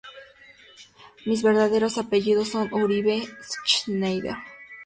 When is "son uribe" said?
2.49-3.21